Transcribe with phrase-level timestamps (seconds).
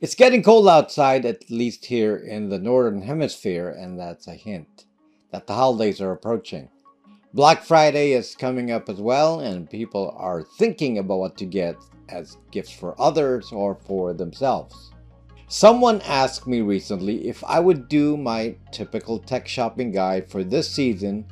[0.00, 4.86] It's getting cold outside, at least here in the Northern Hemisphere, and that's a hint
[5.30, 6.68] that the holidays are approaching.
[7.32, 11.76] Black Friday is coming up as well, and people are thinking about what to get
[12.08, 14.90] as gifts for others or for themselves.
[15.46, 20.68] Someone asked me recently if I would do my typical tech shopping guide for this
[20.68, 21.24] season,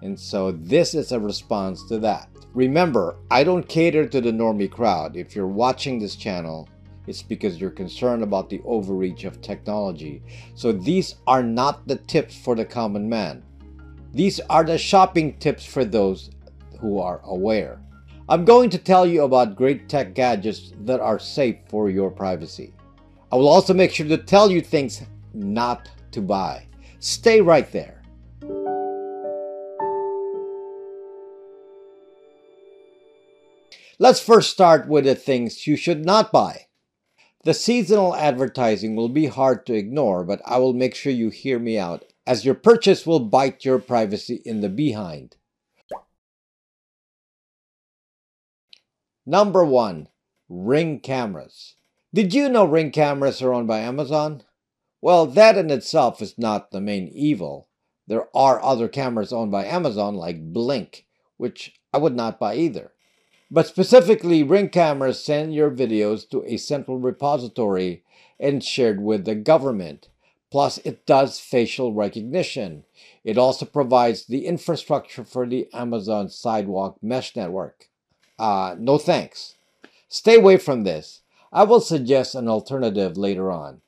[0.00, 2.30] and so this is a response to that.
[2.54, 5.16] Remember, I don't cater to the normie crowd.
[5.16, 6.66] If you're watching this channel,
[7.10, 10.22] it's because you're concerned about the overreach of technology.
[10.54, 13.42] So these are not the tips for the common man.
[14.14, 16.30] These are the shopping tips for those
[16.78, 17.80] who are aware.
[18.28, 22.72] I'm going to tell you about great tech gadgets that are safe for your privacy.
[23.32, 25.02] I will also make sure to tell you things
[25.34, 26.68] not to buy.
[27.00, 28.02] Stay right there.
[33.98, 36.66] Let's first start with the things you should not buy.
[37.42, 41.58] The seasonal advertising will be hard to ignore, but I will make sure you hear
[41.58, 45.36] me out, as your purchase will bite your privacy in the behind.
[49.24, 50.08] Number 1.
[50.50, 51.76] Ring cameras.
[52.12, 54.42] Did you know Ring cameras are owned by Amazon?
[55.00, 57.68] Well, that in itself is not the main evil.
[58.06, 61.06] There are other cameras owned by Amazon like Blink,
[61.38, 62.92] which I would not buy either.
[63.50, 68.04] But specifically, Ring cameras send your videos to a central repository
[68.38, 70.08] and shared with the government.
[70.50, 72.84] Plus, it does facial recognition.
[73.24, 77.88] It also provides the infrastructure for the Amazon Sidewalk Mesh Network.
[78.38, 79.56] Uh, no thanks.
[80.08, 81.20] Stay away from this.
[81.52, 83.80] I will suggest an alternative later on.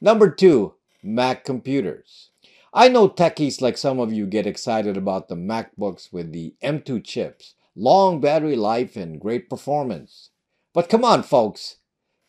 [0.00, 2.30] Number two, Mac computers.
[2.72, 7.02] I know techies like some of you get excited about the MacBooks with the M2
[7.02, 10.30] chips long battery life, and great performance.
[10.72, 11.76] But come on, folks.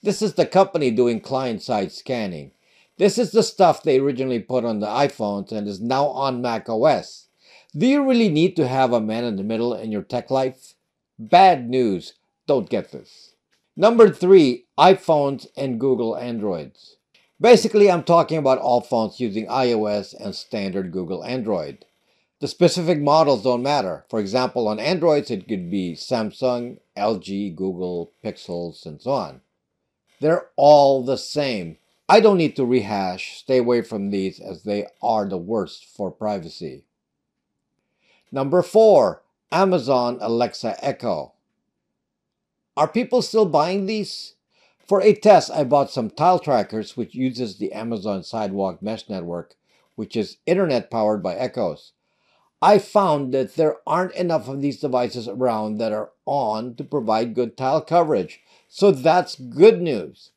[0.03, 2.51] This is the company doing client side scanning.
[2.97, 6.67] This is the stuff they originally put on the iPhones and is now on Mac
[6.67, 7.29] OS.
[7.75, 10.73] Do you really need to have a man in the middle in your tech life?
[11.19, 12.13] Bad news.
[12.47, 13.33] Don't get this.
[13.75, 16.97] Number three, iPhones and Google Androids.
[17.39, 21.85] Basically, I'm talking about all phones using iOS and standard Google Android.
[22.39, 24.05] The specific models don't matter.
[24.09, 29.41] For example, on Androids, it could be Samsung, LG, Google, Pixels, and so on.
[30.19, 31.77] They're all the same.
[32.07, 36.11] I don't need to rehash, stay away from these as they are the worst for
[36.11, 36.83] privacy.
[38.31, 41.33] Number four, Amazon Alexa Echo.
[42.75, 44.35] Are people still buying these?
[44.85, 49.55] For a test, I bought some tile trackers which uses the Amazon Sidewalk Mesh Network,
[49.95, 51.93] which is internet powered by Echoes.
[52.61, 57.35] I found that there aren't enough of these devices around that are on to provide
[57.35, 58.41] good tile coverage.
[58.67, 60.31] So that's good news.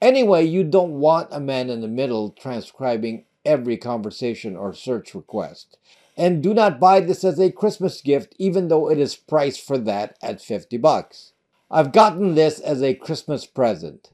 [0.00, 5.78] Anyway, you don't want a man in the middle transcribing every conversation or search request.
[6.16, 9.78] And do not buy this as a Christmas gift even though it is priced for
[9.78, 11.32] that at 50 bucks.
[11.70, 14.10] I've gotten this as a Christmas present.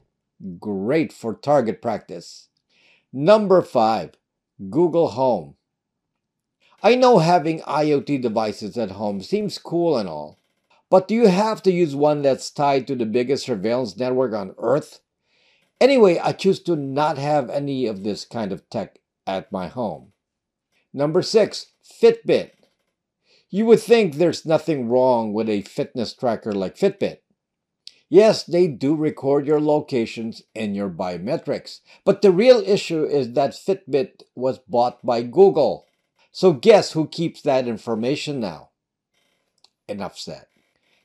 [0.59, 2.47] Great for target practice.
[3.13, 4.11] Number 5.
[4.69, 5.55] Google Home.
[6.83, 10.39] I know having IoT devices at home seems cool and all,
[10.89, 14.55] but do you have to use one that's tied to the biggest surveillance network on
[14.57, 14.99] Earth?
[15.79, 20.13] Anyway, I choose to not have any of this kind of tech at my home.
[20.93, 22.51] Number six, Fitbit.
[23.49, 27.19] You would think there's nothing wrong with a fitness tracker like Fitbit.
[28.09, 33.51] Yes, they do record your locations and your biometrics, but the real issue is that
[33.51, 35.85] Fitbit was bought by Google.
[36.31, 38.69] So guess who keeps that information now?
[39.87, 40.45] Enough said.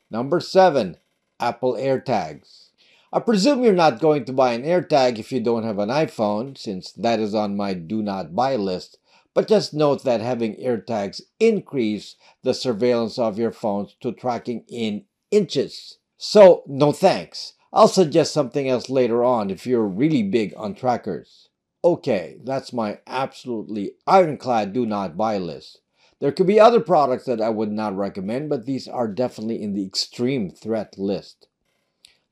[0.09, 0.97] Number seven,
[1.39, 2.69] Apple AirTags.
[3.11, 6.57] I presume you're not going to buy an AirTag if you don't have an iPhone,
[6.57, 8.99] since that is on my do not buy list.
[9.33, 15.05] But just note that having AirTags increase the surveillance of your phones to tracking in
[15.29, 15.97] inches.
[16.17, 17.53] So, no thanks.
[17.71, 21.46] I'll suggest something else later on if you're really big on trackers.
[21.87, 25.79] Okay, that's my absolutely ironclad do not buy list.
[26.19, 29.73] There could be other products that I would not recommend, but these are definitely in
[29.73, 31.47] the extreme threat list.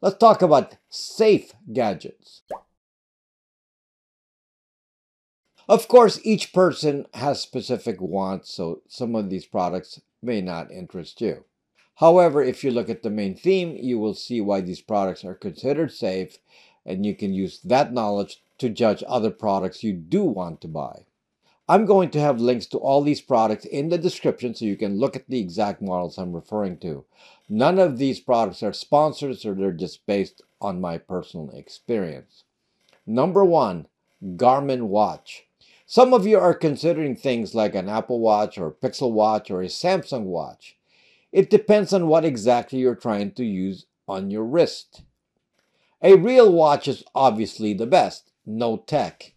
[0.02, 2.42] Let's talk about safe gadgets.
[5.69, 11.22] Of course, each person has specific wants, so some of these products may not interest
[11.22, 11.46] you.
[11.96, 15.34] However, if you look at the main theme, you will see why these products are
[15.34, 16.40] considered safe,
[16.86, 21.06] and you can use that knowledge to judge other products you do want to buy.
[21.68, 25.00] I'm going to have links to all these products in the description so you can
[25.00, 27.06] look at the exact models I'm referring to.
[27.50, 32.44] None of these products are sponsors or they're just based on my personal experience.
[33.07, 33.88] Number one,
[34.24, 35.46] Garmin Watch.
[35.88, 39.68] Some of you are considering things like an Apple Watch or Pixel Watch or a
[39.68, 40.78] Samsung Watch.
[41.31, 45.04] It depends on what exactly you're trying to use on your wrist.
[46.01, 49.33] A real watch is obviously the best, no tech.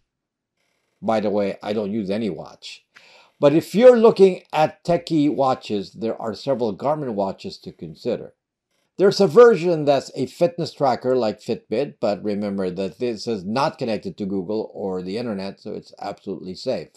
[1.01, 2.85] By the way, I don't use any watch.
[3.39, 8.33] But if you're looking at techie watches, there are several Garmin watches to consider.
[8.97, 13.77] There's a version that's a fitness tracker like Fitbit, but remember that this is not
[13.77, 16.89] connected to Google or the internet, so it's absolutely safe.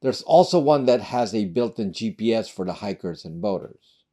[0.00, 4.04] There's also one that has a built-in GPS for the hikers and boaters.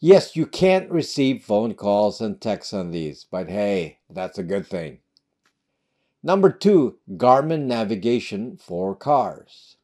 [0.00, 4.66] Yes, you can't receive phone calls and texts on these, but hey, that's a good
[4.66, 5.00] thing.
[6.22, 9.76] Number two, Garmin navigation for cars.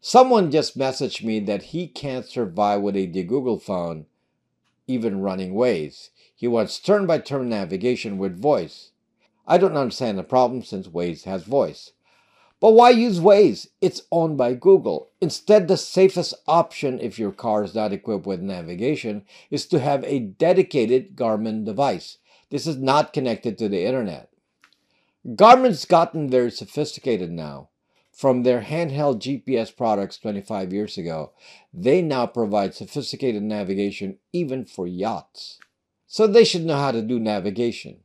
[0.00, 4.06] Someone just messaged me that he can't survive with a Google phone
[4.90, 6.10] even running Waze.
[6.34, 8.90] He wants turn by turn navigation with voice.
[9.46, 11.92] I don't understand the problem since Waze has voice.
[12.60, 13.68] But why use Waze?
[13.80, 15.10] It's owned by Google.
[15.20, 20.04] Instead, the safest option if your car is not equipped with navigation is to have
[20.04, 22.18] a dedicated Garmin device.
[22.50, 24.30] This is not connected to the internet.
[25.36, 27.68] Garmin's gotten very sophisticated now.
[28.10, 31.32] From their handheld GPS products 25 years ago,
[31.72, 35.58] they now provide sophisticated navigation even for yachts.
[36.06, 38.00] So they should know how to do navigation.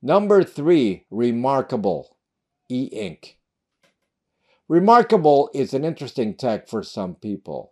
[0.00, 2.16] Number three, Remarkable
[2.68, 3.38] e ink.
[4.68, 7.71] Remarkable is an interesting tech for some people.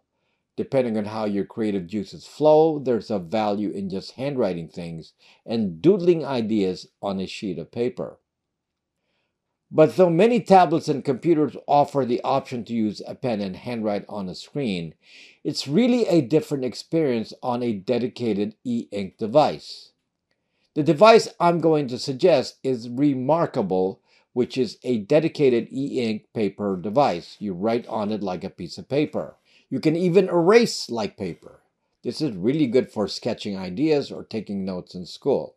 [0.61, 5.15] Depending on how your creative juices flow, there's a value in just handwriting things
[5.47, 8.19] and doodling ideas on a sheet of paper.
[9.71, 14.05] But though many tablets and computers offer the option to use a pen and handwrite
[14.07, 14.93] on a screen,
[15.43, 19.93] it's really a different experience on a dedicated e-ink device.
[20.75, 24.03] The device I'm going to suggest is Remarkable,
[24.35, 27.39] which is a dedicated e-ink paper device.
[27.39, 29.37] You write on it like a piece of paper.
[29.71, 31.63] You can even erase like paper.
[32.03, 35.55] This is really good for sketching ideas or taking notes in school.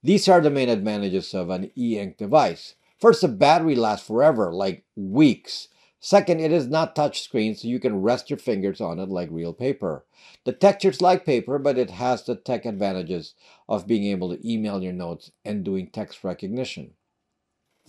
[0.00, 2.76] These are the main advantages of an e-ink device.
[3.00, 5.68] First, the battery lasts forever, like weeks.
[5.98, 9.52] Second, it is not touchscreen, so you can rest your fingers on it like real
[9.52, 10.04] paper.
[10.44, 13.34] The texture is like paper, but it has the tech advantages
[13.68, 16.94] of being able to email your notes and doing text recognition.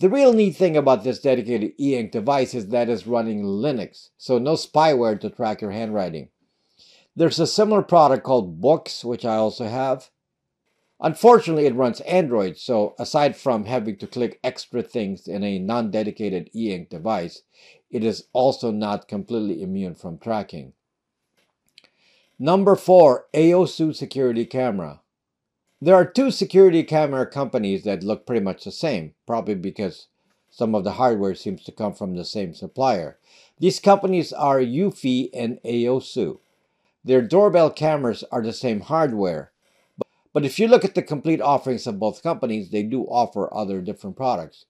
[0.00, 4.38] The real neat thing about this dedicated e-ink device is that it's running Linux, so
[4.38, 6.30] no spyware to track your handwriting.
[7.14, 10.08] There's a similar product called Boox, which I also have.
[11.00, 16.48] Unfortunately, it runs Android, so aside from having to click extra things in a non-dedicated
[16.54, 17.42] e-ink device,
[17.90, 20.72] it is also not completely immune from tracking.
[22.38, 23.26] Number 4.
[23.34, 24.99] Aosu Security Camera
[25.82, 30.08] There are two security camera companies that look pretty much the same, probably because
[30.50, 33.18] some of the hardware seems to come from the same supplier.
[33.58, 36.40] These companies are Eufy and Aosu.
[37.02, 39.52] Their doorbell cameras are the same hardware,
[40.34, 43.80] but if you look at the complete offerings of both companies, they do offer other
[43.80, 44.66] different products.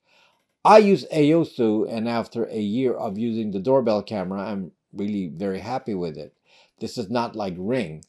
[0.65, 5.59] I use Aosu, and after a year of using the doorbell camera, I'm really very
[5.59, 6.35] happy with it.
[6.79, 8.05] This is not like Ring.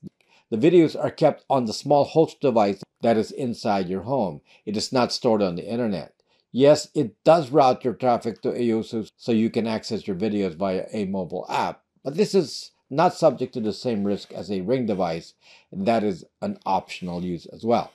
[0.51, 4.41] The videos are kept on the small host device that is inside your home.
[4.65, 6.13] It is not stored on the internet.
[6.51, 10.87] Yes, it does route your traffic to Aosu so you can access your videos via
[10.91, 14.85] a mobile app, but this is not subject to the same risk as a ring
[14.85, 15.33] device,
[15.71, 17.93] and that is an optional use as well.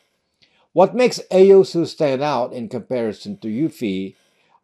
[0.73, 4.15] What makes Aosu stand out in comparison to Eufy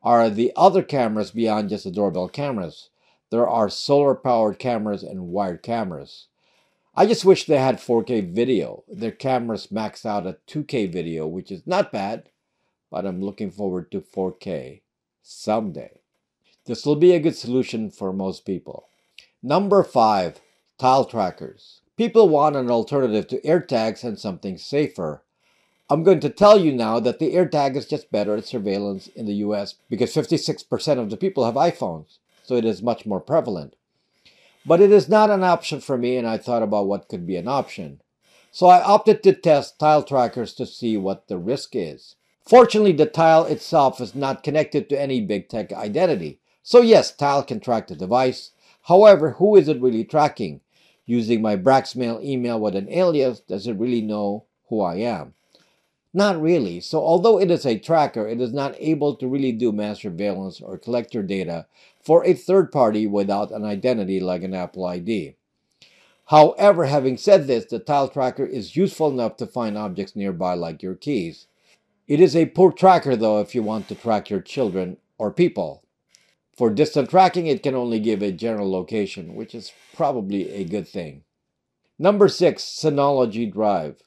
[0.02, 2.88] are the other cameras beyond just the doorbell cameras.
[3.30, 6.28] There are solar powered cameras and wired cameras.
[6.94, 8.84] I just wish they had 4K video.
[8.86, 12.28] Their cameras max out at 2K video, which is not bad,
[12.90, 14.82] but I'm looking forward to 4K
[15.22, 16.00] someday.
[16.66, 18.88] This will be a good solution for most people.
[19.42, 20.42] Number 5.
[20.78, 21.80] Tile Trackers.
[21.96, 25.22] People want an alternative to AirTags and something safer.
[25.88, 29.24] I'm going to tell you now that the AirTag is just better at surveillance in
[29.24, 33.76] the US because 56% of the people have iPhones, so it is much more prevalent.
[34.64, 37.36] But it is not an option for me, and I thought about what could be
[37.36, 38.00] an option.
[38.50, 42.16] So I opted to test tile trackers to see what the risk is.
[42.44, 46.40] Fortunately, the tile itself is not connected to any big tech identity.
[46.62, 48.52] So yes, tile can track the device,
[48.86, 50.60] However, who is it really tracking?
[51.06, 55.34] Using my Braxmail email with an alias, does it really know who I am?
[56.14, 56.80] Not really.
[56.80, 60.60] So although it is a tracker, it is not able to really do mass surveillance
[60.60, 61.66] or collect your data
[62.02, 65.36] for a third party without an identity like an Apple ID.
[66.26, 70.82] However, having said this, the tile tracker is useful enough to find objects nearby like
[70.82, 71.46] your keys.
[72.06, 75.82] It is a poor tracker though if you want to track your children or people.
[76.56, 80.86] For distant tracking, it can only give a general location, which is probably a good
[80.86, 81.24] thing.
[81.98, 82.62] Number 6.
[82.62, 84.02] Synology Drive.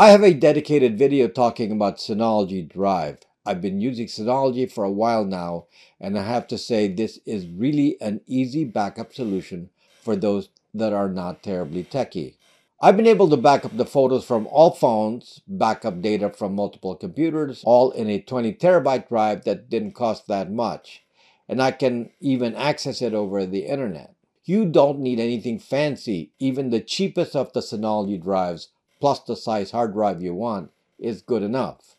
[0.00, 3.18] I have a dedicated video talking about Synology Drive.
[3.44, 5.66] I've been using Synology for a while now,
[6.00, 9.68] and I have to say this is really an easy backup solution
[10.00, 12.38] for those that are not terribly techy.
[12.80, 16.96] I've been able to back up the photos from all phones, backup data from multiple
[16.96, 21.02] computers, all in a 20 terabyte drive that didn't cost that much.
[21.46, 24.14] And I can even access it over the internet.
[24.46, 26.32] You don't need anything fancy.
[26.38, 28.68] Even the cheapest of the Synology drives,
[29.00, 31.96] plus the size hard drive you want, is good enough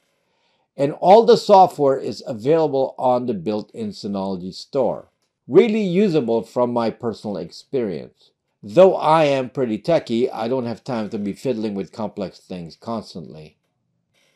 [0.77, 5.09] and all the software is available on the built-in Synology store.
[5.47, 8.31] Really usable from my personal experience.
[8.63, 12.75] Though I am pretty techy, I don't have time to be fiddling with complex things
[12.75, 13.57] constantly.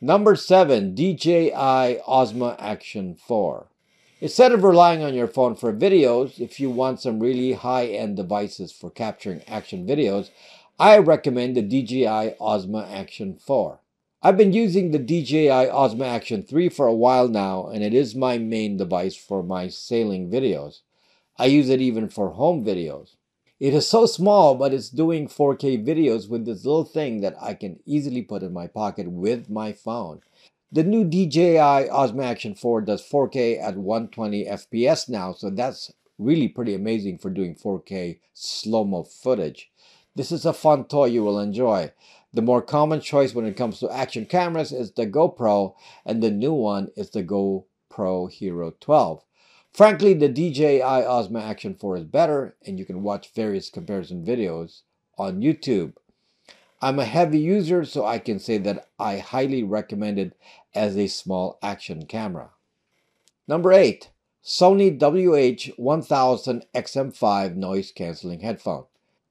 [0.01, 0.93] Number 7.
[0.93, 1.51] DJI
[2.07, 3.67] Osmo Action 4.
[4.22, 8.72] Instead of relying on your phone for videos, if you want some really high-end devices
[8.72, 10.31] for capturing action videos,
[10.77, 13.79] I recommend the DJI Osmo Action 4.
[14.22, 18.13] I've been using the DJI Osmo Action 3 for a while now, and it is
[18.13, 20.82] my main device for my sailing videos.
[21.38, 23.15] I use it even for home videos.
[23.58, 27.53] It is so small, but it's doing 4K videos with this little thing that I
[27.53, 30.20] can easily put in my pocket with my phone.
[30.74, 36.50] The new DJI Osmo Action 4 does 4K at 120 FPS now, so that's really
[36.50, 39.72] pretty amazing for doing 4K slow-mo footage.
[40.15, 41.91] This is a fun toy you will enjoy.
[42.34, 46.31] The more common choice when it comes to action cameras is the GoPro, and the
[46.31, 49.24] new one is the GoPro Hero 12.
[49.74, 54.84] Frankly, the DJI Osmo Action 4 is better, and you can watch various comparison videos
[55.17, 55.93] on YouTube.
[56.81, 60.38] I'm a heavy user, so I can say that I highly recommend it
[60.74, 62.51] as a small action camera.
[63.50, 64.12] Number 8.
[64.43, 68.86] Sony WH-1000 XM5 Noise Cancelling Headphone.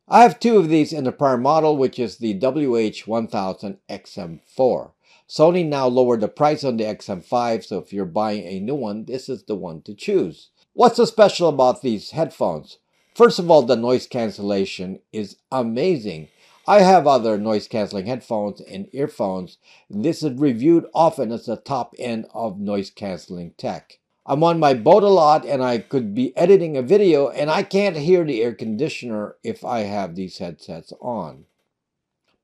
[0.06, 4.90] I have two of these in the prior model, which is the WH-1000 XM4.
[5.26, 9.06] Sony now lowered the price on the XM5, so if you're buying a new one,
[9.06, 10.50] this is the one to choose.
[10.74, 12.76] What's so special about these headphones?
[13.14, 16.28] First of all, the noise cancellation is amazing.
[16.66, 19.56] I have other noise cancelling headphones and earphones.
[19.88, 24.00] This is reviewed often as the top end of noise cancelling tech.
[24.26, 27.62] I'm on my boat a lot and I could be editing a video and I
[27.62, 31.44] can't hear the air conditioner if I have these headsets on.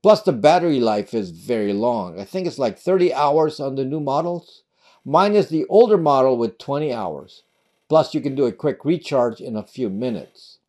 [0.03, 2.19] Plus the battery life is very long.
[2.19, 4.63] I think it's like 30 hours on the new models.
[5.03, 7.43] Mine is the older model with 20 hours.
[7.89, 10.59] Plus you can do a quick recharge in a few minutes.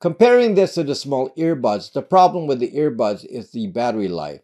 [0.00, 4.42] Comparing this to the small earbuds, the problem with the earbuds is the battery life.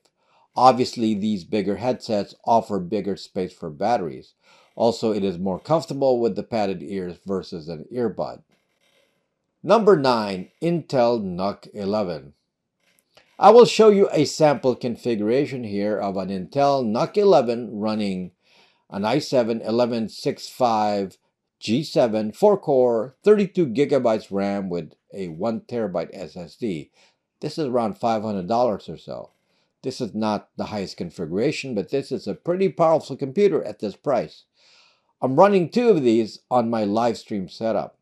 [0.54, 4.34] Obviously, these bigger headsets offer bigger space for batteries.
[4.76, 8.42] Also, it is more comfortable with the padded ears versus an earbud.
[9.62, 10.50] Number 9.
[10.62, 12.34] Intel NUC 11.
[13.38, 18.32] I will show you a sample configuration here of an Intel NUC 11 running
[18.88, 21.16] an i7-1165
[21.60, 26.90] G7 4-core 32 gigabytes RAM with a 1 terabyte SSD.
[27.40, 29.32] This is around $500 or so.
[29.82, 33.96] This is not the highest configuration, but this is a pretty powerful computer at this
[33.96, 34.44] price.
[35.26, 37.98] I'm running two of these on my live stream setup.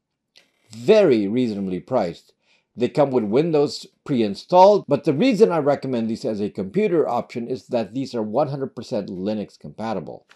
[0.68, 2.34] Very reasonably priced.
[2.76, 7.48] They come with Windows pre-installed, but the reason I recommend these as a computer option
[7.48, 8.74] is that these are 100%
[9.08, 10.26] Linux compatible.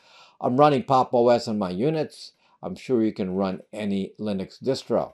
[0.40, 1.12] I'm running Pop!
[1.12, 2.32] OS on my units.
[2.62, 5.12] I'm sure you can run any Linux distro.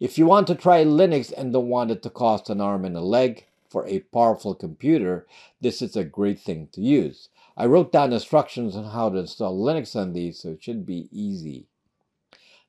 [0.00, 2.96] If you want to try Linux and don't want it to cost an arm and
[2.96, 5.28] a leg for a powerful computer,
[5.60, 7.28] this is a great thing to use.
[7.60, 11.08] I wrote down instructions on how to install Linux on these, so it should be
[11.10, 11.66] easy.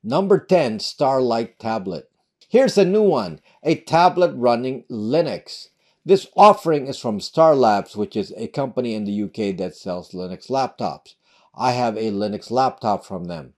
[0.04, 2.10] Number 10, Starlite Tablet.
[2.48, 5.68] Here's a new one, a tablet running Linux.
[6.04, 10.14] This offering is from Star Labs, which is a company in the UK that sells
[10.14, 11.14] Linux laptops.
[11.54, 13.54] I have a Linux laptop from them.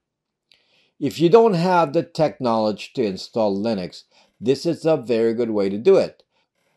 [1.00, 4.04] If you don't have the tech knowledge to install Linux,
[4.42, 6.24] this is a very good way to do it.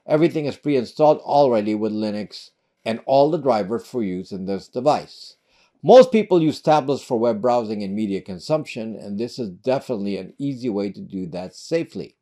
[0.07, 2.51] Everything is pre-installed already with Linux
[2.85, 5.37] and all the drivers for use in this device.
[5.83, 10.33] Most people use tablets for web browsing and media consumption, and this is definitely an
[10.39, 12.17] easy way to do that safely.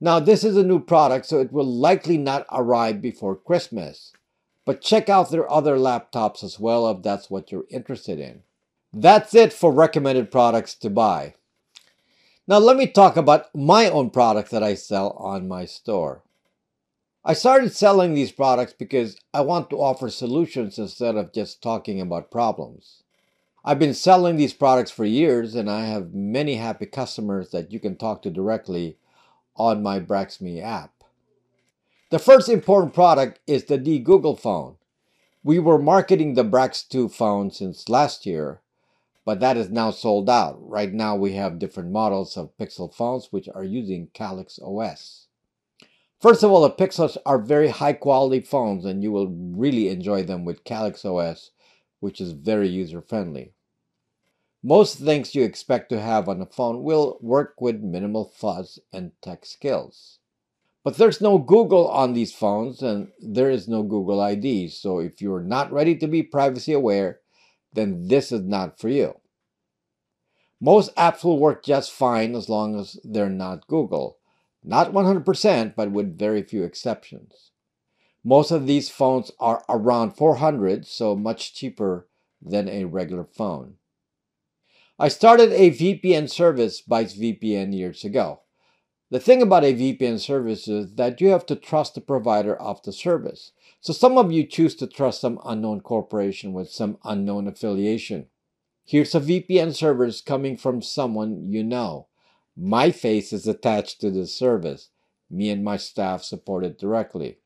[0.00, 4.12] Now, this is a new product, so it will likely not arrive before Christmas.
[4.64, 8.42] But check out their other laptops as well if that's what you're interested in.
[8.92, 11.34] That's it for recommended products to buy.
[12.48, 16.22] Now, let me talk about my own product that I sell on my store.
[17.28, 22.00] I started selling these products because I want to offer solutions instead of just talking
[22.00, 23.02] about problems.
[23.64, 27.80] I've been selling these products for years and I have many happy customers that you
[27.80, 28.98] can talk to directly
[29.56, 31.02] on my BraxMe app.
[32.10, 34.76] The first important product is the D Google phone.
[35.42, 38.60] We were marketing the Brax 2 phone since last year,
[39.24, 40.58] but that is now sold out.
[40.60, 45.25] Right now we have different models of Pixel phones which are using Calyx OS.
[46.20, 50.22] First of all, the Pixels are very high quality phones and you will really enjoy
[50.22, 51.50] them with Calyx OS,
[52.00, 53.52] which is very user friendly.
[54.62, 59.12] Most things you expect to have on a phone will work with minimal fuzz and
[59.20, 60.18] tech skills.
[60.82, 65.20] But there's no Google on these phones and there is no Google ID, so if
[65.20, 67.20] you're not ready to be privacy aware,
[67.74, 69.20] then this is not for you.
[70.60, 74.16] Most apps will work just fine as long as they're not Google.
[74.68, 77.52] Not 100%, but with very few exceptions.
[78.24, 82.08] Most of these phones are around 400, so much cheaper
[82.42, 83.74] than a regular phone.
[84.98, 88.40] I started a VPN service, Bytz VPN, years ago.
[89.08, 92.82] The thing about a VPN service is that you have to trust the provider of
[92.82, 93.52] the service.
[93.80, 98.26] So some of you choose to trust some unknown corporation with some unknown affiliation.
[98.84, 102.08] Here's a VPN service coming from someone you know.
[102.56, 104.88] My face is attached to this service.
[105.28, 107.38] Me and my staff support it directly.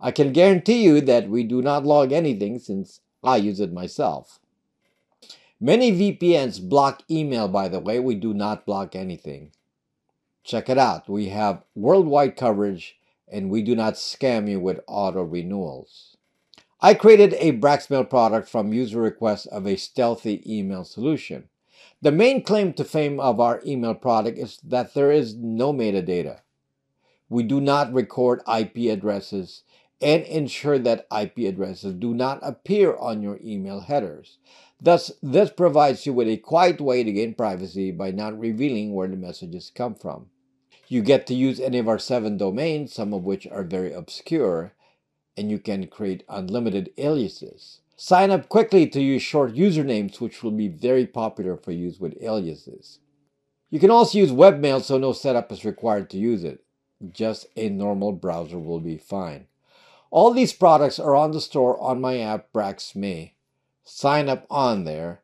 [0.00, 4.40] I can guarantee you that we do not log anything since I use it myself.
[5.60, 7.98] Many VPNs block email, by the way.
[7.98, 9.50] We do not block anything.
[10.44, 11.08] Check it out.
[11.08, 12.96] We have worldwide coverage
[13.30, 16.16] and we do not scam you with auto renewals.
[16.80, 21.48] I created a Braxmail product from user requests of a stealthy email solution.
[22.00, 26.40] The main claim to fame of our email product is that there is no metadata.
[27.28, 29.62] We do not record IP addresses
[30.00, 34.38] and ensure that IP addresses do not appear on your email headers.
[34.80, 39.08] Thus, this provides you with a quiet way to gain privacy by not revealing where
[39.08, 40.30] the messages come from.
[40.86, 44.72] You get to use any of our seven domains, some of which are very obscure,
[45.36, 47.80] and you can create unlimited aliases.
[48.00, 52.16] Sign up quickly to use short usernames, which will be very popular for use with
[52.22, 53.00] aliases.
[53.68, 56.64] You can also use webmail, so no setup is required to use it.
[57.12, 59.48] Just a normal browser will be fine.
[60.10, 63.32] All these products are on the store on my app, BraxMe
[63.88, 65.20] sign up on there.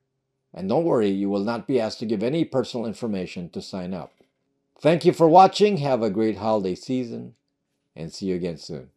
[0.53, 3.93] And don't worry, you will not be asked to give any personal information to sign
[3.93, 4.13] up.
[4.81, 5.79] Thank you for watching.
[5.79, 7.35] Have a great holiday season
[7.95, 8.91] and see you again soon.